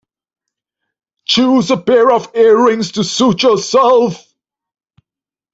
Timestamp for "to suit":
2.93-3.43